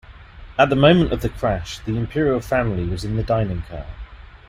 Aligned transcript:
At 0.57 0.71
the 0.71 0.75
moment 0.75 1.11
of 1.13 1.21
the 1.21 1.29
crash, 1.29 1.77
the 1.77 1.95
imperial 1.95 2.39
family 2.39 2.85
was 2.85 3.05
in 3.05 3.17
the 3.17 3.23
dining 3.23 3.61
car. 3.61 3.85